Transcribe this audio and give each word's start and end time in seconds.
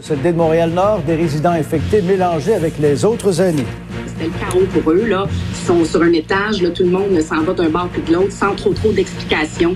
CHSLD 0.00 0.32
de 0.32 0.36
Montréal-Nord, 0.36 1.00
des 1.06 1.16
résidents 1.16 1.50
infectés 1.50 2.02
mélangés 2.02 2.54
avec 2.54 2.78
les 2.78 3.04
autres 3.04 3.40
aînés. 3.40 3.64
C'était 4.06 4.26
le 4.26 4.32
chaos 4.38 4.66
pour 4.72 4.92
eux, 4.92 5.06
là. 5.06 5.26
Ils 5.50 5.66
sont 5.66 5.84
sur 5.84 6.02
un 6.02 6.12
étage, 6.12 6.62
là, 6.62 6.70
tout 6.70 6.84
le 6.84 6.90
monde 6.90 7.20
s'en 7.20 7.42
va 7.42 7.52
d'un 7.52 7.68
bord 7.68 7.88
puis 7.88 8.02
de 8.02 8.12
l'autre 8.12 8.32
sans 8.32 8.54
trop 8.54 8.72
trop 8.72 8.92
d'explications. 8.92 9.74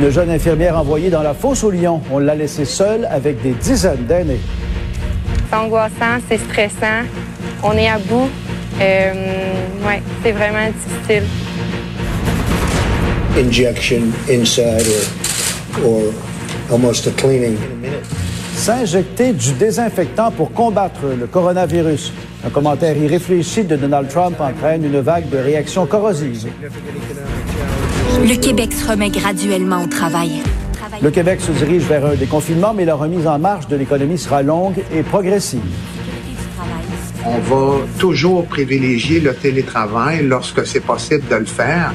Une 0.00 0.10
jeune 0.10 0.30
infirmière 0.30 0.78
envoyée 0.78 1.10
dans 1.10 1.22
la 1.22 1.34
fosse 1.34 1.64
au 1.64 1.70
lion. 1.70 2.00
On 2.10 2.18
l'a 2.18 2.34
laissée 2.34 2.64
seule 2.64 3.06
avec 3.10 3.42
des 3.42 3.52
dizaines 3.52 4.04
d'aînés. 4.06 4.40
C'est 5.50 5.56
angoissant, 5.56 6.18
c'est 6.28 6.38
stressant. 6.38 7.02
On 7.62 7.72
est 7.72 7.88
à 7.88 7.98
bout. 7.98 8.28
Euh, 8.80 9.12
ouais, 9.86 10.02
c'est 10.22 10.32
vraiment 10.32 10.68
difficile. 10.68 11.24
Injection 13.36 14.02
inside 14.30 14.86
or, 15.84 15.90
or 15.90 16.12
almost 16.70 17.06
a 17.06 17.10
cleaning. 17.12 17.56
S'injecter 18.56 19.32
du 19.32 19.52
désinfectant 19.52 20.30
pour 20.30 20.50
combattre 20.50 21.02
le 21.16 21.26
coronavirus. 21.26 22.12
Un 22.44 22.48
commentaire 22.48 22.96
irréfléchi 22.96 23.64
de 23.64 23.76
Donald 23.76 24.08
Trump 24.08 24.40
entraîne 24.40 24.82
une 24.82 24.98
vague 25.00 25.28
de 25.28 25.36
réactions 25.36 25.86
corrosives. 25.86 26.48
Le 28.24 28.34
Québec 28.34 28.72
se 28.72 28.90
remet 28.90 29.10
graduellement 29.10 29.82
au 29.82 29.86
travail. 29.86 30.42
Le 31.02 31.10
Québec 31.10 31.42
se 31.42 31.52
dirige 31.52 31.82
vers 31.82 32.06
un 32.06 32.14
déconfinement, 32.14 32.72
mais 32.72 32.86
la 32.86 32.94
remise 32.94 33.26
en 33.26 33.38
marche 33.38 33.68
de 33.68 33.76
l'économie 33.76 34.18
sera 34.18 34.42
longue 34.42 34.82
et 34.92 35.02
progressive. 35.02 35.60
On 37.26 37.38
va 37.38 37.76
toujours 37.98 38.46
privilégier 38.46 39.20
le 39.20 39.34
télétravail 39.34 40.24
lorsque 40.24 40.66
c'est 40.66 40.80
possible 40.80 41.28
de 41.28 41.36
le 41.36 41.44
faire. 41.44 41.92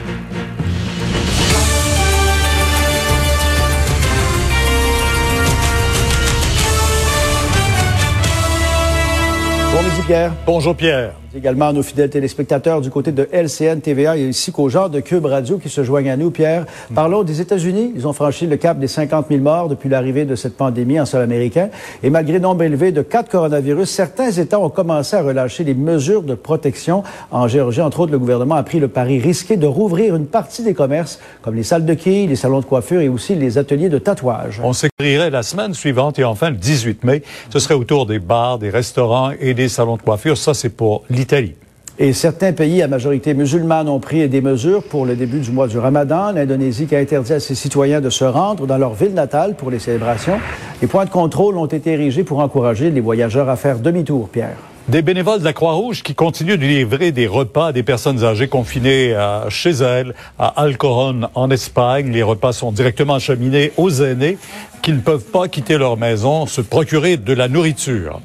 Bon 9.71 9.81
midi, 9.83 10.01
Pierre. 10.05 10.31
Bonjour, 10.45 10.75
Pierre. 10.75 11.13
Également 11.33 11.69
à 11.69 11.73
nos 11.73 11.81
fidèles 11.81 12.09
téléspectateurs 12.09 12.81
du 12.81 12.89
côté 12.89 13.13
de 13.13 13.29
LCN 13.31 13.79
TVA 13.79 14.17
et 14.17 14.27
ainsi 14.27 14.51
qu'aux 14.51 14.67
gens 14.67 14.89
de 14.89 14.99
Cube 14.99 15.25
Radio 15.25 15.59
qui 15.59 15.69
se 15.69 15.81
joignent 15.81 16.11
à 16.11 16.17
nous. 16.17 16.29
Pierre, 16.29 16.65
parlons 16.93 17.23
des 17.23 17.39
États-Unis. 17.39 17.93
Ils 17.95 18.05
ont 18.05 18.11
franchi 18.11 18.47
le 18.47 18.57
cap 18.57 18.77
des 18.77 18.89
50 18.89 19.27
000 19.29 19.39
morts 19.39 19.69
depuis 19.69 19.87
l'arrivée 19.87 20.25
de 20.25 20.35
cette 20.35 20.57
pandémie 20.57 20.99
en 20.99 21.05
sol 21.05 21.21
américain. 21.21 21.69
Et 22.03 22.09
malgré 22.09 22.37
nombre 22.41 22.63
élevé 22.63 22.91
de 22.91 23.01
cas 23.01 23.23
coronavirus, 23.23 23.89
certains 23.89 24.29
États 24.29 24.59
ont 24.59 24.69
commencé 24.69 25.15
à 25.15 25.21
relâcher 25.21 25.63
les 25.63 25.73
mesures 25.73 26.23
de 26.23 26.35
protection. 26.35 27.03
En 27.31 27.47
Géorgie, 27.47 27.79
entre 27.79 28.01
autres, 28.01 28.11
le 28.11 28.19
gouvernement 28.19 28.55
a 28.55 28.63
pris 28.63 28.81
le 28.81 28.89
pari 28.89 29.19
risqué 29.19 29.55
de 29.55 29.67
rouvrir 29.67 30.17
une 30.17 30.25
partie 30.25 30.63
des 30.63 30.73
commerces, 30.73 31.17
comme 31.43 31.55
les 31.55 31.63
salles 31.63 31.85
de 31.85 31.93
quilles, 31.93 32.27
les 32.27 32.35
salons 32.35 32.59
de 32.59 32.65
coiffure 32.65 32.99
et 32.99 33.07
aussi 33.07 33.35
les 33.35 33.57
ateliers 33.57 33.87
de 33.87 33.99
tatouage. 33.99 34.59
On 34.61 34.73
s'écrirait 34.73 35.29
la 35.29 35.43
semaine 35.43 35.73
suivante 35.75 36.19
et 36.19 36.25
enfin 36.25 36.49
le 36.49 36.57
18 36.57 37.05
mai, 37.05 37.23
ce 37.53 37.59
serait 37.59 37.75
autour 37.75 38.05
des 38.05 38.19
bars, 38.19 38.59
des 38.59 38.69
restaurants 38.69 39.31
et 39.39 39.53
des 39.53 39.69
salons 39.69 39.95
de 39.95 40.01
coiffure. 40.01 40.37
Ça, 40.37 40.53
c'est 40.53 40.67
pour 40.67 41.03
l'Italie. 41.21 41.53
Et 41.99 42.13
certains 42.13 42.51
pays 42.51 42.81
à 42.81 42.87
majorité 42.87 43.35
musulmane 43.35 43.87
ont 43.87 43.99
pris 43.99 44.27
des 44.27 44.41
mesures 44.41 44.81
pour 44.81 45.05
le 45.05 45.15
début 45.15 45.39
du 45.39 45.51
mois 45.51 45.67
du 45.67 45.77
Ramadan. 45.77 46.31
L'Indonésie 46.31 46.87
qui 46.87 46.95
a 46.95 46.99
interdit 46.99 47.33
à 47.33 47.39
ses 47.39 47.53
citoyens 47.53 48.01
de 48.01 48.09
se 48.09 48.23
rendre 48.23 48.65
dans 48.65 48.79
leur 48.79 48.95
ville 48.95 49.13
natale 49.13 49.55
pour 49.55 49.69
les 49.69 49.77
célébrations. 49.77 50.39
Les 50.81 50.87
points 50.87 51.05
de 51.05 51.11
contrôle 51.11 51.57
ont 51.57 51.67
été 51.67 51.91
érigés 51.91 52.23
pour 52.23 52.39
encourager 52.39 52.89
les 52.89 53.01
voyageurs 53.01 53.49
à 53.49 53.55
faire 53.55 53.77
demi-tour, 53.77 54.29
Pierre. 54.29 54.57
Des 54.87 55.03
bénévoles 55.03 55.41
de 55.41 55.45
la 55.45 55.53
Croix-Rouge 55.53 56.01
qui 56.01 56.15
continuent 56.15 56.57
de 56.57 56.65
livrer 56.65 57.11
des 57.11 57.27
repas 57.27 57.67
à 57.67 57.71
des 57.71 57.83
personnes 57.83 58.23
âgées 58.23 58.47
confinées 58.47 59.15
chez 59.49 59.69
elles, 59.69 60.15
à 60.39 60.47
Alcoron, 60.59 61.29
en 61.35 61.51
Espagne. 61.51 62.11
Les 62.11 62.23
repas 62.23 62.51
sont 62.51 62.71
directement 62.71 63.13
acheminés 63.13 63.73
aux 63.77 63.91
aînés 63.91 64.39
qui 64.81 64.91
ne 64.91 64.99
peuvent 64.99 65.29
pas 65.31 65.47
quitter 65.47 65.77
leur 65.77 65.97
maison, 65.97 66.47
se 66.47 66.61
procurer 66.61 67.17
de 67.17 67.33
la 67.33 67.47
nourriture. 67.47 68.21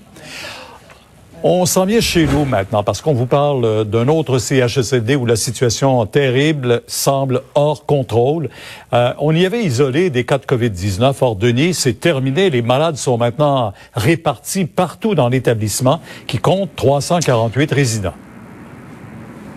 On 1.49 1.65
s'en 1.65 1.85
vient 1.85 2.01
chez 2.01 2.27
nous 2.27 2.45
maintenant 2.45 2.83
parce 2.83 3.01
qu'on 3.01 3.15
vous 3.15 3.27
parle 3.27 3.85
d'un 3.85 4.09
autre 4.09 4.41
CHSLD 4.41 5.15
où 5.15 5.27
la 5.27 5.37
situation 5.37 6.05
terrible 6.05 6.83
semble 6.89 7.43
hors 7.55 7.87
contrôle. 7.87 8.51
Euh, 8.93 9.13
on 9.21 9.33
y 9.33 9.47
avait 9.47 9.63
isolé 9.63 10.11
des 10.11 10.25
cas 10.25 10.39
de 10.39 10.45
COVID-19. 10.45 11.15
Or, 11.21 11.37
Denis, 11.37 11.75
c'est 11.75 12.01
terminé. 12.01 12.51
Les 12.51 12.63
malades 12.63 12.97
sont 12.97 13.17
maintenant 13.17 13.73
répartis 13.95 14.65
partout 14.65 15.15
dans 15.15 15.29
l'établissement 15.29 16.01
qui 16.27 16.39
compte 16.39 16.71
348 16.75 17.73
résidents. 17.73 18.15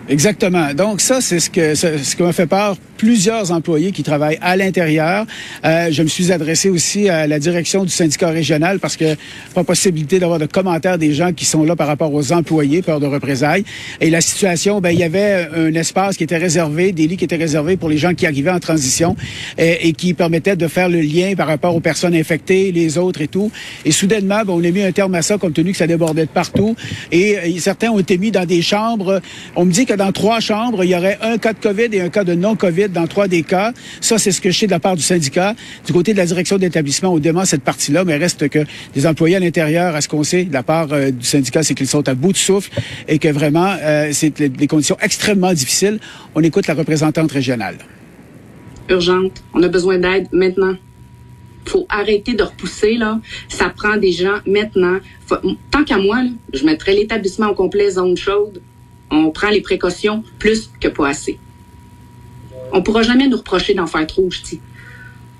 Exactement. 0.08 0.72
Donc 0.74 1.00
ça, 1.00 1.20
c'est 1.20 1.40
ce 1.40 1.50
que 1.50 1.74
ce, 1.74 2.14
que 2.14 2.22
m'a 2.22 2.32
fait 2.32 2.46
part 2.46 2.76
plusieurs 3.00 3.50
employés 3.50 3.92
qui 3.92 4.02
travaillent 4.02 4.36
à 4.42 4.56
l'intérieur. 4.56 5.24
Euh, 5.64 5.88
je 5.90 6.02
me 6.02 6.08
suis 6.08 6.32
adressé 6.32 6.68
aussi 6.68 7.08
à 7.08 7.26
la 7.26 7.38
direction 7.38 7.82
du 7.84 7.90
syndicat 7.90 8.28
régional 8.28 8.78
parce 8.78 8.98
que 8.98 9.16
pas 9.54 9.64
possibilité 9.64 10.18
d'avoir 10.18 10.38
de 10.38 10.44
commentaires 10.44 10.98
des 10.98 11.14
gens 11.14 11.32
qui 11.32 11.46
sont 11.46 11.64
là 11.64 11.76
par 11.76 11.86
rapport 11.86 12.12
aux 12.12 12.30
employés, 12.30 12.82
peur 12.82 13.00
de 13.00 13.06
représailles. 13.06 13.64
Et 14.02 14.10
la 14.10 14.20
situation, 14.20 14.82
ben 14.82 14.90
il 14.90 14.98
y 14.98 15.02
avait 15.02 15.48
un 15.56 15.72
espace 15.72 16.18
qui 16.18 16.24
était 16.24 16.36
réservé, 16.36 16.92
des 16.92 17.06
lits 17.06 17.16
qui 17.16 17.24
étaient 17.24 17.36
réservés 17.36 17.78
pour 17.78 17.88
les 17.88 17.96
gens 17.96 18.12
qui 18.12 18.26
arrivaient 18.26 18.50
en 18.50 18.60
transition 18.60 19.16
et, 19.56 19.88
et 19.88 19.94
qui 19.94 20.12
permettaient 20.12 20.56
de 20.56 20.68
faire 20.68 20.90
le 20.90 21.00
lien 21.00 21.32
par 21.34 21.46
rapport 21.46 21.74
aux 21.74 21.80
personnes 21.80 22.14
infectées, 22.14 22.70
les 22.70 22.98
autres 22.98 23.22
et 23.22 23.28
tout. 23.28 23.50
Et 23.86 23.92
soudainement, 23.92 24.42
ben, 24.44 24.52
on 24.52 24.62
a 24.62 24.70
mis 24.70 24.82
un 24.82 24.92
terme 24.92 25.14
à 25.14 25.22
ça 25.22 25.38
compte 25.38 25.54
tenu 25.54 25.72
que 25.72 25.78
ça 25.78 25.86
débordait 25.86 26.26
de 26.26 26.30
partout. 26.30 26.76
Et, 27.10 27.38
et 27.46 27.60
certains 27.60 27.88
ont 27.88 27.98
été 27.98 28.18
mis 28.18 28.30
dans 28.30 28.44
des 28.44 28.60
chambres. 28.60 29.22
On 29.56 29.64
me 29.64 29.72
dit 29.72 29.86
que 29.86 29.94
dans 29.94 30.12
trois 30.12 30.40
chambres, 30.40 30.84
il 30.84 30.90
y 30.90 30.94
aurait 30.94 31.18
un 31.22 31.38
cas 31.38 31.54
de 31.54 31.60
COVID 31.60 31.88
et 31.92 32.02
un 32.02 32.10
cas 32.10 32.24
de 32.24 32.34
non-COVID 32.34 32.89
dans 32.92 33.06
trois 33.06 33.28
des 33.28 33.42
cas. 33.42 33.72
Ça, 34.00 34.18
c'est 34.18 34.32
ce 34.32 34.40
que 34.40 34.50
je 34.50 34.58
sais 34.58 34.66
de 34.66 34.70
la 34.70 34.80
part 34.80 34.96
du 34.96 35.02
syndicat. 35.02 35.54
Du 35.86 35.92
côté 35.92 36.12
de 36.12 36.18
la 36.18 36.26
direction 36.26 36.58
d'établissement, 36.58 37.12
on 37.12 37.18
demande 37.18 37.46
cette 37.46 37.62
partie-là, 37.62 38.04
mais 38.04 38.16
reste 38.16 38.48
que 38.48 38.60
les 38.94 39.06
employés 39.06 39.36
à 39.36 39.40
l'intérieur, 39.40 39.94
à 39.94 40.00
ce 40.00 40.08
qu'on 40.08 40.24
sait 40.24 40.44
de 40.44 40.52
la 40.52 40.62
part 40.62 40.92
euh, 40.92 41.10
du 41.10 41.24
syndicat, 41.24 41.62
c'est 41.62 41.74
qu'ils 41.74 41.88
sont 41.88 42.08
à 42.08 42.14
bout 42.14 42.32
de 42.32 42.36
souffle 42.36 42.70
et 43.08 43.18
que 43.18 43.28
vraiment, 43.28 43.74
euh, 43.80 44.10
c'est 44.12 44.40
des 44.42 44.66
conditions 44.66 44.96
extrêmement 45.00 45.52
difficiles. 45.52 45.98
On 46.34 46.42
écoute 46.42 46.66
la 46.66 46.74
représentante 46.74 47.32
régionale. 47.32 47.78
Urgente. 48.88 49.42
On 49.54 49.62
a 49.62 49.68
besoin 49.68 49.98
d'aide 49.98 50.28
maintenant 50.32 50.74
faut 51.66 51.86
arrêter 51.90 52.32
de 52.32 52.42
repousser 52.42 52.94
là. 52.94 53.20
Ça 53.48 53.68
prend 53.68 53.96
des 53.96 54.10
gens 54.10 54.38
maintenant. 54.46 54.96
tant 55.70 55.84
qu'à 55.84 55.98
moi, 55.98 56.22
je 56.52 56.64
mettrais 56.64 56.94
l'établissement 56.94 57.48
au 57.48 57.54
complet 57.54 57.90
zone 57.90 58.16
chaude 58.16 58.60
on 59.10 59.30
prend 59.30 59.50
les 59.50 59.60
précautions 59.60 60.22
plus 60.38 60.70
que 60.80 60.88
pas 60.88 61.08
assez. 61.08 61.38
On 62.72 62.82
pourra 62.82 63.02
jamais 63.02 63.28
nous 63.28 63.36
reprocher 63.36 63.74
d'en 63.74 63.86
faire 63.86 64.06
trop, 64.06 64.30
je 64.30 64.42
dis. 64.42 64.60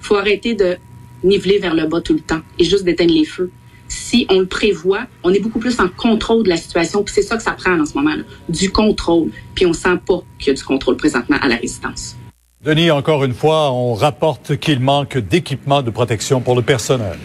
Faut 0.00 0.16
arrêter 0.16 0.54
de 0.54 0.76
niveler 1.22 1.58
vers 1.58 1.74
le 1.74 1.86
bas 1.86 2.00
tout 2.00 2.14
le 2.14 2.20
temps 2.20 2.40
et 2.58 2.64
juste 2.64 2.84
d'éteindre 2.84 3.12
les 3.12 3.24
feux. 3.24 3.50
Si 3.88 4.26
on 4.30 4.38
le 4.38 4.46
prévoit, 4.46 5.06
on 5.24 5.32
est 5.32 5.40
beaucoup 5.40 5.58
plus 5.58 5.80
en 5.80 5.88
contrôle 5.88 6.44
de 6.44 6.48
la 6.48 6.56
situation, 6.56 7.02
puis 7.02 7.12
c'est 7.12 7.22
ça 7.22 7.36
que 7.36 7.42
ça 7.42 7.52
prend 7.52 7.78
en 7.78 7.84
ce 7.84 7.94
moment, 7.94 8.14
là, 8.14 8.22
du 8.48 8.70
contrôle. 8.70 9.30
Puis 9.54 9.66
on 9.66 9.72
sent 9.72 9.98
pas 10.06 10.22
qu'il 10.38 10.48
y 10.48 10.50
a 10.50 10.54
du 10.54 10.62
contrôle 10.62 10.96
présentement 10.96 11.38
à 11.42 11.48
la 11.48 11.56
résidence. 11.56 12.16
Denis, 12.62 12.90
encore 12.90 13.24
une 13.24 13.34
fois, 13.34 13.72
on 13.72 13.94
rapporte 13.94 14.58
qu'il 14.58 14.80
manque 14.80 15.18
d'équipements 15.18 15.82
de 15.82 15.90
protection 15.90 16.40
pour 16.40 16.54
le 16.54 16.62
personnel. 16.62 17.18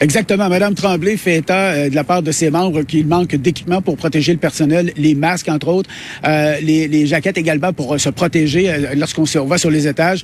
Exactement. 0.00 0.48
Madame 0.48 0.74
Tremblay 0.74 1.16
fait 1.16 1.36
état 1.36 1.72
euh, 1.72 1.88
de 1.88 1.94
la 1.94 2.04
part 2.04 2.22
de 2.22 2.30
ses 2.30 2.50
membres 2.50 2.82
qu'il 2.82 3.06
manque 3.06 3.34
d'équipements 3.34 3.80
pour 3.80 3.96
protéger 3.96 4.32
le 4.32 4.38
personnel, 4.38 4.92
les 4.96 5.14
masques 5.14 5.48
entre 5.48 5.68
autres, 5.68 5.90
euh, 6.26 6.60
les, 6.60 6.86
les, 6.86 7.06
jaquettes 7.06 7.38
également 7.38 7.72
pour 7.72 7.94
euh, 7.94 7.98
se 7.98 8.10
protéger 8.10 8.70
euh, 8.70 8.94
lorsqu'on 8.94 9.24
va 9.46 9.58
sur 9.58 9.70
les 9.70 9.88
étages. 9.88 10.22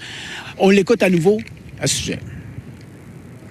On 0.59 0.69
l'écoute 0.69 1.03
à 1.03 1.09
nouveau 1.09 1.38
à 1.81 1.87
ce 1.87 1.97
sujet. 1.97 2.19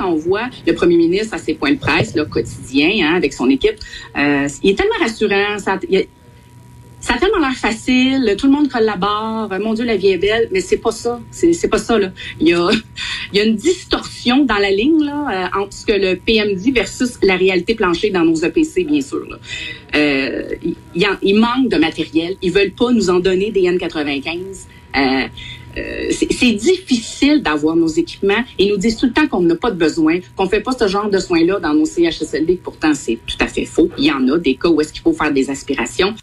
On 0.04 0.16
voit 0.16 0.50
le 0.66 0.74
premier 0.74 0.98
ministre 0.98 1.36
à 1.36 1.38
ses 1.38 1.54
points 1.54 1.74
de 1.74 1.78
presse 1.78 2.16
là, 2.16 2.26
quotidiens 2.26 3.08
hein, 3.08 3.16
avec 3.16 3.34
son 3.34 3.50
équipe. 3.50 3.76
Euh, 4.18 4.48
il 4.64 4.72
est 4.72 4.76
tellement 4.76 4.98
rassurant. 5.00 5.58
Ça 7.02 7.16
a 7.16 7.18
tellement 7.18 7.40
l'air 7.40 7.56
facile, 7.56 8.36
tout 8.38 8.48
le 8.48 8.54
monde 8.54 8.70
collabore, 8.70 9.50
mon 9.60 9.74
Dieu, 9.74 9.84
la 9.84 9.98
vie 9.98 10.10
est 10.10 10.18
belle, 10.18 10.48
mais 10.52 10.62
c'est 10.62 10.78
pas 10.78 10.92
ça. 10.92 11.20
C'est 11.32 11.68
pas 11.68 11.78
ça, 11.78 11.98
là. 11.98 12.12
Il 12.40 12.48
y 12.48 12.54
a, 12.54 12.70
il 13.34 13.38
y 13.38 13.42
a 13.42 13.44
une 13.44 13.56
distorsion 13.56 14.46
dans 14.46 14.58
la 14.58 14.72
ligne, 14.72 15.04
là, 15.04 15.50
euh, 15.56 15.60
entre 15.60 15.74
ce 15.74 15.86
que 15.86 15.94
le 15.94 16.16
PM 16.16 16.54
dit 16.54 16.72
versus 16.72 17.18
la 17.24 17.36
réalité 17.36 17.76
planchée 17.76 18.12
dans 18.12 18.24
nos 18.24 18.36
EPC, 18.36 18.86
bien 18.86 19.02
sûr, 19.02 19.26
là. 19.30 19.38
Euh, 19.96 20.44
il, 20.94 21.40
manque 21.40 21.70
de 21.70 21.78
matériel. 21.78 22.36
Ils 22.42 22.52
veulent 22.52 22.72
pas 22.72 22.92
nous 22.92 23.10
en 23.10 23.20
donner 23.20 23.52
des 23.52 23.62
N95. 23.62 24.38
Euh, 24.96 25.28
euh, 25.78 26.12
c'est 26.12 26.52
difficile 26.52 27.42
d'avoir 27.42 27.78
nos 27.78 27.88
équipements 27.88 28.44
ils 28.60 28.70
nous 28.70 28.78
disent 28.78 28.98
tout 28.98 29.06
le 29.06 29.14
temps 29.14 29.26
qu'on 29.28 29.42
n'a 29.42 29.56
pas 29.56 29.72
de 29.72 29.78
besoin, 29.78 30.20
qu'on 30.36 30.50
fait 30.50 30.60
pas 30.60 30.74
ce 30.78 30.86
genre 30.90 31.10
de 31.10 31.18
soins-là 31.18 31.60
dans 31.60 31.74
nos 31.74 31.86
CHSLD. 31.86 32.60
Pourtant, 32.62 32.94
c'est 32.94 33.20
tout 33.26 33.38
à 33.40 33.48
fait 33.48 33.66
faux. 33.66 33.90
Il 33.98 34.06
y 34.06 34.12
en 34.12 34.28
a 34.28 34.38
des 34.38 34.56
cas 34.56 34.68
où 34.68 34.82
est-ce 34.82 34.92
qu'il 34.92 35.02
faut 35.02 35.14
faire 35.14 35.32
des 35.32 35.50
aspirations. 35.50 36.14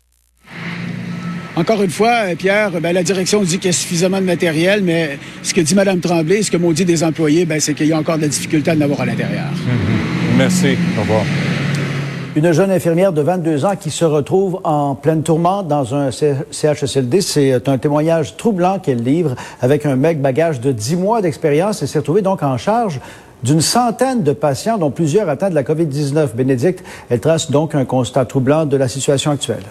Encore 1.58 1.82
une 1.82 1.90
fois, 1.90 2.20
euh, 2.22 2.36
Pierre, 2.36 2.70
ben, 2.80 2.92
la 2.92 3.02
direction 3.02 3.42
dit 3.42 3.58
qu'il 3.58 3.66
y 3.66 3.68
a 3.70 3.72
suffisamment 3.72 4.20
de 4.20 4.24
matériel, 4.24 4.80
mais 4.84 5.18
ce 5.42 5.52
que 5.52 5.60
dit 5.60 5.74
Mme 5.74 5.98
Tremblay, 5.98 6.44
ce 6.44 6.52
que 6.52 6.56
m'ont 6.56 6.70
dit 6.70 6.84
des 6.84 7.02
employés, 7.02 7.46
ben, 7.46 7.58
c'est 7.58 7.74
qu'il 7.74 7.88
y 7.88 7.92
a 7.92 7.98
encore 7.98 8.16
de 8.16 8.22
la 8.22 8.28
difficulté 8.28 8.70
à 8.70 8.74
en 8.74 8.80
avoir 8.80 9.00
à 9.00 9.06
l'intérieur. 9.06 9.48
Mm-hmm. 9.50 10.36
Merci. 10.38 10.76
Au 10.96 11.00
revoir. 11.00 11.22
Une 12.36 12.52
jeune 12.52 12.70
infirmière 12.70 13.12
de 13.12 13.22
22 13.22 13.64
ans 13.64 13.74
qui 13.74 13.90
se 13.90 14.04
retrouve 14.04 14.60
en 14.62 14.94
pleine 14.94 15.24
tourmente 15.24 15.66
dans 15.66 15.96
un 15.96 16.10
CHSLD. 16.12 17.20
C'est 17.20 17.52
euh, 17.52 17.58
un 17.66 17.78
témoignage 17.78 18.36
troublant 18.36 18.78
qu'elle 18.78 19.02
livre 19.02 19.34
avec 19.60 19.84
un 19.84 19.96
mec 19.96 20.22
bagage 20.22 20.60
de 20.60 20.70
10 20.70 20.94
mois 20.94 21.22
d'expérience 21.22 21.82
et 21.82 21.88
s'est 21.88 21.98
retrouvée 21.98 22.22
donc 22.22 22.44
en 22.44 22.56
charge 22.56 23.00
d'une 23.42 23.62
centaine 23.62 24.22
de 24.22 24.32
patients, 24.32 24.78
dont 24.78 24.92
plusieurs 24.92 25.28
atteints 25.28 25.50
de 25.50 25.56
la 25.56 25.64
COVID-19. 25.64 26.36
Bénédicte, 26.36 26.84
elle 27.10 27.18
trace 27.18 27.50
donc 27.50 27.74
un 27.74 27.84
constat 27.84 28.26
troublant 28.26 28.64
de 28.64 28.76
la 28.76 28.86
situation 28.86 29.32
actuelle. 29.32 29.64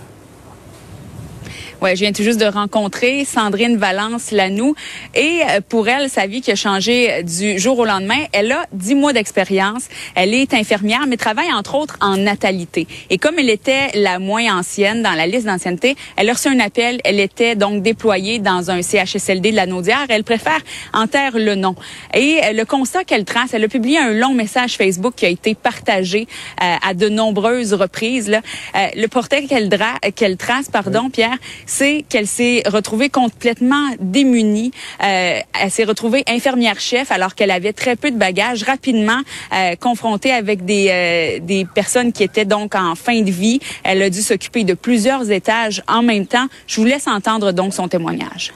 Ouais, 1.80 1.96
je 1.96 2.02
viens 2.02 2.12
tout 2.12 2.24
juste 2.24 2.40
de 2.40 2.48
rencontrer 2.48 3.24
Sandrine 3.24 3.78
Valence 3.78 4.32
Lanou 4.32 4.74
et 5.14 5.42
euh, 5.48 5.62
pour 5.70 5.88
elle, 5.88 6.10
sa 6.10 6.26
vie 6.26 6.42
qui 6.42 6.52
a 6.52 6.56
changé 6.56 7.22
du 7.22 7.60
jour 7.60 7.78
au 7.78 7.86
lendemain. 7.86 8.18
Elle 8.32 8.52
a 8.52 8.66
dix 8.74 8.96
mois 8.96 9.14
d'expérience. 9.14 9.84
Elle 10.16 10.34
est 10.34 10.56
infirmière, 10.56 11.06
mais 11.08 11.18
travaille 11.18 11.54
entre 11.54 11.76
autres 11.76 11.96
en 12.02 12.18
natalité. 12.18 12.88
Et 13.12 13.20
comme 13.20 13.38
elle 13.38 13.52
était 13.52 13.90
la 13.94 14.18
moins 14.18 14.58
ancienne 14.58 15.04
dans 15.04 15.14
la 15.14 15.28
liste 15.28 15.46
d'ancienneté, 15.46 15.96
elle 16.16 16.28
a 16.32 16.34
reçu 16.34 16.48
un 16.48 16.60
appel. 16.60 17.00
Elle 17.04 17.20
était 17.20 17.56
donc 17.56 17.84
déployée 17.84 18.40
dans 18.40 18.72
un 18.72 18.82
CHSLD 18.82 19.52
de 19.52 19.56
la 19.56 19.68
Naudière. 19.68 20.08
Elle 20.10 20.24
préfère 20.24 20.60
en 20.94 21.06
taire 21.06 21.34
le 21.38 21.54
nom. 21.54 21.76
Et 22.16 22.40
euh, 22.44 22.54
le 22.54 22.66
constat 22.66 23.04
qu'elle 23.04 23.24
trace, 23.24 23.54
elle 23.54 23.64
a 23.64 23.68
publié 23.68 24.00
un 24.00 24.14
long 24.14 24.34
message 24.34 24.78
Facebook 24.78 25.14
qui 25.16 25.28
a 25.28 25.30
été 25.30 25.54
partagé 25.54 26.28
euh, 26.64 26.76
à 26.82 26.96
de 26.96 27.08
nombreuses 27.08 27.76
reprises. 27.76 28.30
Là. 28.30 28.42
le 28.74 29.06
portrait 29.06 29.44
qu'elle 29.44 29.70
qu'elle 30.16 30.38
trace, 30.38 30.70
pardon, 30.72 31.12
Pierre, 31.12 31.38
c'est 31.68 32.04
qu'elle 32.10 32.26
s'est 32.26 32.64
retrouvée 32.66 33.10
complètement 33.10 33.90
démunie. 34.00 34.72
Euh, 35.04 35.40
elle 35.62 35.72
s'est 35.72 35.84
retrouvée 35.84 36.24
infirmière-chef 36.28 37.12
alors 37.12 37.36
qu'elle 37.36 37.52
avait 37.52 37.74
très 37.74 37.96
peu 37.96 38.10
de 38.10 38.18
bagages, 38.18 38.64
rapidement 38.64 39.22
euh, 39.54 39.76
confrontée 39.76 40.32
avec 40.32 40.66
des, 40.66 40.88
euh, 40.90 41.40
des 41.46 41.66
personnes 41.66 42.12
qui 42.12 42.24
étaient 42.24 42.46
donc 42.46 42.74
en 42.74 42.96
fin 42.96 43.22
de 43.22 43.30
vie. 43.30 43.60
Elle 43.84 44.02
a 44.02 44.10
dû 44.10 44.22
s'occuper 44.22 44.64
de 44.64 44.74
plusieurs 44.74 45.30
étages 45.30 45.84
en 45.88 46.02
même 46.02 46.26
temps. 46.26 46.48
Je 46.66 46.80
vous 46.80 46.86
laisse 46.86 47.08
entendre 47.08 47.52
donc 47.52 47.74
son 47.76 47.88
témoignage. 47.88 48.54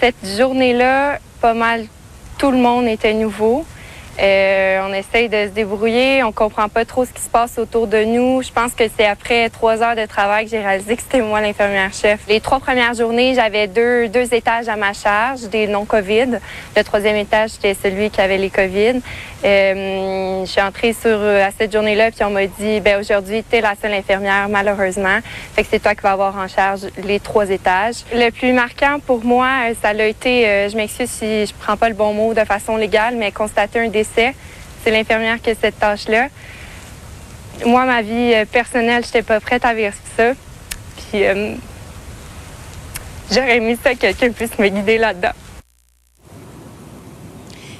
Cette 0.00 0.36
journée-là, 0.36 1.18
pas 1.40 1.54
mal 1.54 1.86
tout 2.38 2.50
le 2.50 2.58
monde 2.58 2.88
était 2.88 3.14
nouveau. 3.14 3.64
Euh, 4.20 4.80
on 4.86 4.92
essaye 4.92 5.28
de 5.28 5.44
se 5.46 5.50
débrouiller. 5.50 6.22
On 6.22 6.32
comprend 6.32 6.68
pas 6.68 6.84
trop 6.84 7.04
ce 7.04 7.12
qui 7.12 7.22
se 7.22 7.30
passe 7.30 7.58
autour 7.58 7.86
de 7.86 8.04
nous. 8.04 8.42
Je 8.42 8.50
pense 8.50 8.72
que 8.72 8.84
c'est 8.96 9.06
après 9.06 9.48
trois 9.48 9.82
heures 9.82 9.96
de 9.96 10.06
travail 10.06 10.44
que 10.44 10.50
j'ai 10.50 10.60
réalisé 10.60 10.96
que 10.96 11.02
c'était 11.02 11.22
moi 11.22 11.40
l'infirmière-chef. 11.40 12.20
Les 12.28 12.40
trois 12.40 12.60
premières 12.60 12.94
journées, 12.94 13.34
j'avais 13.34 13.66
deux, 13.66 14.08
deux 14.08 14.34
étages 14.34 14.68
à 14.68 14.76
ma 14.76 14.92
charge, 14.92 15.42
des 15.42 15.66
non-COVID. 15.66 16.38
Le 16.76 16.84
troisième 16.84 17.16
étage, 17.16 17.50
c'était 17.50 17.74
celui 17.74 18.10
qui 18.10 18.20
avait 18.20 18.38
les 18.38 18.50
COVID. 18.50 19.00
Euh, 19.44 20.44
je 20.44 20.50
suis 20.50 20.60
entrée 20.60 20.92
sur, 20.92 21.20
à 21.20 21.50
cette 21.50 21.72
journée-là, 21.72 22.10
puis 22.12 22.22
on 22.24 22.30
m'a 22.30 22.46
dit, 22.46 22.80
ben 22.80 23.00
aujourd'hui, 23.00 23.42
tu 23.48 23.56
es 23.56 23.60
la 23.60 23.74
seule 23.80 23.94
infirmière, 23.94 24.48
malheureusement. 24.48 25.18
Fait 25.54 25.62
que 25.62 25.68
c'est 25.70 25.80
toi 25.80 25.94
qui 25.94 26.02
vas 26.02 26.12
avoir 26.12 26.36
en 26.36 26.46
charge 26.46 26.82
les 27.04 27.18
trois 27.18 27.50
étages. 27.50 27.96
Le 28.14 28.30
plus 28.30 28.52
marquant 28.52 28.98
pour 29.04 29.24
moi, 29.24 29.48
ça 29.82 29.92
l'a 29.92 30.06
été, 30.06 30.46
euh, 30.46 30.68
je 30.68 30.76
m'excuse 30.76 31.10
si 31.10 31.46
je 31.46 31.52
prends 31.58 31.76
pas 31.76 31.88
le 31.88 31.94
bon 31.94 32.12
mot 32.12 32.34
de 32.34 32.44
façon 32.44 32.76
légale, 32.76 33.16
mais 33.16 33.32
constater 33.32 33.80
un 33.80 33.88
décès. 34.02 34.34
C'est 34.82 34.90
l'infirmière 34.90 35.40
qui 35.40 35.50
a 35.50 35.54
cette 35.54 35.78
tâche-là. 35.78 36.28
Moi, 37.66 37.84
ma 37.84 38.02
vie 38.02 38.34
euh, 38.34 38.44
personnelle, 38.44 39.04
j'étais 39.04 39.22
pas 39.22 39.40
prête 39.40 39.64
à 39.64 39.74
vivre 39.74 39.94
ça. 40.16 40.32
Puis, 40.96 41.22
j'aurais 43.30 43.56
aimé 43.58 43.76
ça 43.82 43.94
que 43.94 44.00
quelqu'un 44.00 44.30
puisse 44.30 44.58
me 44.58 44.68
guider 44.68 44.98
là-dedans. 44.98 45.32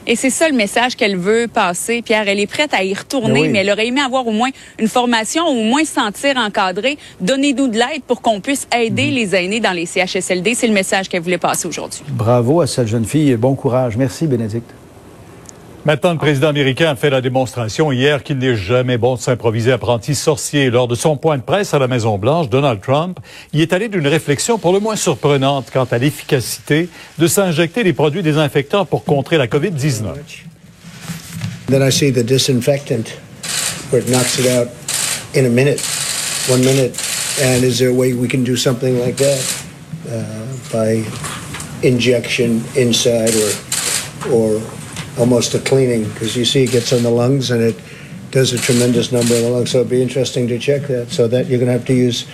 Et 0.06 0.16
c'est 0.16 0.30
ça 0.30 0.48
le 0.48 0.56
message 0.56 0.96
qu'elle 0.96 1.16
veut 1.16 1.46
passer, 1.52 2.02
Pierre. 2.02 2.26
Elle 2.26 2.40
est 2.40 2.46
prête 2.46 2.74
à 2.74 2.82
y 2.82 2.92
retourner, 2.92 3.48
mais, 3.48 3.60
elle 3.60 3.70
aurait 3.70 3.86
aimé 3.86 4.00
avoir 4.00 4.26
au 4.26 4.32
moins 4.32 4.50
une 4.78 4.88
formation, 4.88 5.46
au 5.46 5.62
moins 5.62 5.84
se 5.84 5.94
sentir 5.94 6.36
encadrée. 6.36 6.98
Donnez-nous 7.20 7.68
de 7.68 7.78
l'aide 7.78 8.02
pour 8.06 8.20
qu'on 8.20 8.40
puisse 8.40 8.66
aider 8.76 9.06
mhm. 9.06 9.14
les 9.14 9.34
aînés 9.36 9.60
dans 9.60 9.72
les 9.72 9.86
CHSLD. 9.86 10.54
C'est 10.54 10.66
le 10.66 10.72
message 10.72 11.08
qu'elle 11.08 11.22
voulait 11.22 11.38
passer 11.38 11.68
aujourd'hui. 11.68 12.02
Bravo 12.08 12.60
à 12.60 12.66
cette 12.66 12.88
jeune 12.88 13.04
fille 13.04 13.30
et 13.30 13.36
bon 13.36 13.54
courage. 13.54 13.96
Merci, 13.96 14.26
Bénédicte. 14.26 14.70
Maintenant, 15.84 16.12
le 16.12 16.18
président 16.18 16.46
américain 16.46 16.90
a 16.90 16.94
fait 16.94 17.10
la 17.10 17.20
démonstration 17.20 17.90
hier 17.90 18.22
qu'il 18.22 18.38
n'est 18.38 18.54
jamais 18.54 18.98
bon 18.98 19.16
de 19.16 19.20
s'improviser 19.20 19.72
apprenti 19.72 20.14
sorcier. 20.14 20.70
Lors 20.70 20.86
de 20.86 20.94
son 20.94 21.16
point 21.16 21.38
de 21.38 21.42
presse 21.42 21.74
à 21.74 21.80
la 21.80 21.88
Maison-Blanche, 21.88 22.48
Donald 22.48 22.80
Trump 22.80 23.18
y 23.52 23.62
est 23.62 23.72
allé 23.72 23.88
d'une 23.88 24.06
réflexion 24.06 24.58
pour 24.58 24.72
le 24.72 24.78
moins 24.78 24.94
surprenante 24.94 25.70
quant 25.72 25.88
à 25.90 25.98
l'efficacité 25.98 26.88
de 27.18 27.26
s'injecter 27.26 27.82
des 27.82 27.92
produits 27.92 28.22
désinfectants 28.22 28.84
pour 28.84 29.02
contrer 29.02 29.38
la 29.38 29.48
COVID-19. 29.48 30.14
Then 31.66 31.82
I 31.82 31.90
see 31.90 32.12
the 32.12 32.24
disinfectant 32.24 33.18
where 33.90 34.00
it 34.02 34.08
knocks 34.08 34.38
it 34.38 34.46
out 34.46 34.68
in 35.34 35.46
a 35.46 35.50
minute, 35.50 35.80
one 36.48 36.60
minute. 36.60 36.96
And 37.42 37.64
is 37.64 37.80
there 37.80 37.90
a 37.90 37.94
way 37.94 38.12
we 38.12 38.28
can 38.28 38.44
do 38.44 38.54
something 38.54 39.00
like 39.00 39.16
that 39.16 39.64
uh, 40.08 40.22
by 40.72 41.02
injection 41.82 42.62
inside 42.76 43.34
or, 43.34 44.32
or 44.32 44.81
almost 45.18 45.54
a 45.54 45.58
cleaning 45.58 46.04
because 46.04 46.36
you 46.36 46.44
see 46.44 46.64
it 46.64 46.70
gets 46.70 46.92
in 46.92 47.02
the 47.02 47.10
lungs 47.10 47.50
and 47.50 47.62
it 47.62 47.76
does 48.30 48.52
a 48.52 48.58
tremendous 48.58 49.12
number 49.12 49.34
in 49.34 49.42
the 49.42 49.50
lungs. 49.50 49.70
So 49.70 49.78
it'd 49.78 49.90
be 49.90 50.02
interesting 50.02 50.48
to 50.48 50.58
check 50.58 50.82
that. 50.88 51.10
So 51.10 51.28
that 51.28 51.46
you're 51.46 51.58
going 51.58 51.72
to 51.72 51.78
have 51.78 51.86
to 51.86 51.94
use 51.94 52.26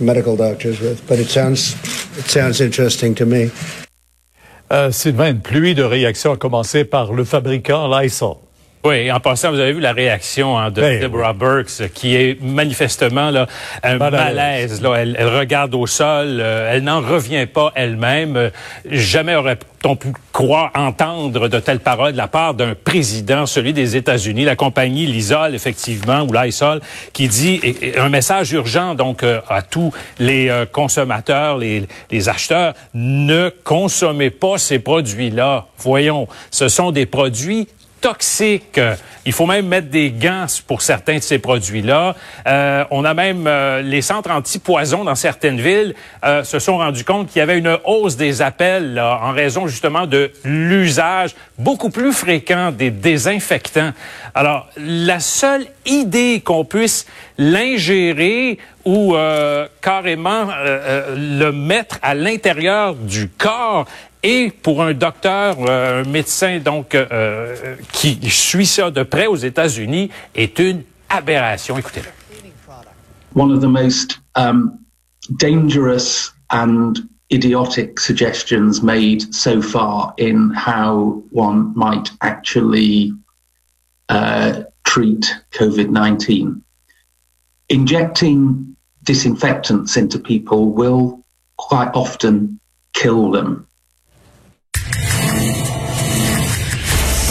medical 0.00 0.36
doctors 0.36 0.80
with. 0.80 1.06
But 1.06 1.18
it 1.18 1.28
sounds 1.28 1.74
it 2.18 2.26
sounds 2.26 2.60
interesting 2.60 3.14
to 3.16 3.26
me. 3.26 3.50
Euh, 4.72 4.90
Sylvain, 4.90 5.30
une 5.30 5.40
pluie 5.40 5.74
de 5.74 5.82
réactions 5.82 6.32
a 6.32 6.36
commencé 6.36 6.84
par 6.84 7.12
le 7.12 7.24
fabricant 7.24 7.86
Lysol. 7.86 8.43
Oui, 8.86 9.10
en 9.10 9.18
passant, 9.18 9.50
vous 9.50 9.60
avez 9.60 9.72
vu 9.72 9.80
la 9.80 9.94
réaction 9.94 10.58
hein, 10.58 10.70
de 10.70 10.82
ben 10.82 11.00
Deborah 11.00 11.32
Burks, 11.32 11.90
qui 11.94 12.16
est 12.16 12.38
manifestement 12.42 13.30
là, 13.30 13.46
un 13.82 13.96
malaise. 13.96 14.82
là. 14.82 14.96
Elle, 14.96 15.16
elle, 15.18 15.28
regarde 15.28 15.74
au 15.74 15.86
sol, 15.86 16.38
euh, 16.38 16.70
elle 16.70 16.84
n'en 16.84 17.00
revient 17.00 17.46
pas 17.46 17.72
elle-même. 17.76 18.50
jamais 18.84 19.36
aurait-on 19.36 19.96
pu 19.96 20.08
croire 20.34 20.70
entendre 20.74 21.48
de 21.48 21.60
telles 21.60 21.80
paroles 21.80 22.12
de 22.12 22.18
la 22.18 22.28
part 22.28 22.52
d'un 22.52 22.74
président, 22.74 23.46
celui 23.46 23.72
des 23.72 23.96
États-Unis, 23.96 24.44
la 24.44 24.54
compagnie 24.54 25.06
Lysol, 25.06 25.54
effectivement, 25.54 26.20
ou 26.20 26.32
Lysol, 26.34 26.82
qui 27.14 27.28
dit 27.28 27.62
un 27.96 28.10
message 28.10 28.52
urgent 28.52 28.94
donc 28.94 29.22
euh, 29.22 29.40
à 29.48 29.62
tous 29.62 29.94
les 30.18 30.50
euh, 30.50 30.66
consommateurs, 30.66 31.56
les, 31.56 31.86
les 32.10 32.28
acheteurs, 32.28 32.74
ne 32.92 33.48
consommez 33.64 34.28
pas 34.28 34.58
ces 34.58 34.78
produits-là. 34.78 35.68
Voyons, 35.78 36.28
ce 36.50 36.68
sont 36.68 36.90
des 36.90 37.06
produits 37.06 37.66
toxiques. 38.04 38.78
Il 39.24 39.32
faut 39.32 39.46
même 39.46 39.66
mettre 39.66 39.88
des 39.88 40.10
gants 40.10 40.44
pour 40.66 40.82
certains 40.82 41.16
de 41.16 41.22
ces 41.22 41.38
produits-là. 41.38 42.14
Euh, 42.46 42.84
on 42.90 43.02
a 43.06 43.14
même 43.14 43.46
euh, 43.46 43.80
les 43.80 44.02
centres 44.02 44.30
anti-poison 44.30 45.04
dans 45.04 45.14
certaines 45.14 45.58
villes 45.58 45.94
euh, 46.22 46.44
se 46.44 46.58
sont 46.58 46.76
rendus 46.76 47.04
compte 47.04 47.28
qu'il 47.28 47.38
y 47.38 47.42
avait 47.42 47.56
une 47.56 47.78
hausse 47.86 48.16
des 48.16 48.42
appels 48.42 48.92
là, 48.92 49.20
en 49.22 49.32
raison 49.32 49.66
justement 49.66 50.06
de 50.06 50.30
l'usage 50.44 51.34
beaucoup 51.58 51.88
plus 51.88 52.12
fréquent 52.12 52.72
des 52.72 52.90
désinfectants. 52.90 53.92
Alors, 54.34 54.68
la 54.76 55.18
seule 55.18 55.64
idée 55.86 56.42
qu'on 56.44 56.66
puisse 56.66 57.06
l'ingérer 57.38 58.58
ou 58.84 59.16
euh, 59.16 59.66
carrément 59.80 60.48
le 61.16 61.50
mettre 61.52 61.98
à 62.02 62.14
l'intérieur 62.14 62.94
du 62.94 63.30
corps 63.30 63.86
et 64.24 64.50
pour 64.50 64.82
un 64.82 64.94
docteur, 64.94 65.56
euh, 65.60 66.02
un 66.02 66.08
médecin 66.08 66.58
donc 66.58 66.94
euh, 66.94 67.06
euh, 67.12 67.76
qui 67.92 68.18
suit 68.30 68.66
ça 68.66 68.90
de 68.90 69.02
près 69.02 69.26
aux 69.26 69.36
États-Unis, 69.36 70.10
est 70.34 70.58
une 70.58 70.82
aberration. 71.08 71.78
Écoutez-le. 71.78 72.08
One 73.36 73.52
of 73.52 73.60
the 73.60 73.68
most 73.68 74.20
um, 74.34 74.78
dangerous 75.38 76.32
and 76.50 76.94
idiotic 77.30 78.00
suggestions 78.00 78.82
made 78.82 79.22
so 79.34 79.60
far 79.60 80.14
in 80.18 80.52
how 80.54 81.22
one 81.30 81.72
might 81.74 82.10
actually 82.22 83.12
uh, 84.08 84.62
treat 84.84 85.34
COVID-19. 85.52 86.60
Injecting 87.68 88.76
disinfectants 89.02 89.96
into 89.96 90.18
people 90.18 90.70
will 90.70 91.24
quite 91.56 91.90
often 91.94 92.60
kill 92.92 93.30
them. 93.30 93.66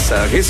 Ça 0.08 0.22
risque 0.24 0.42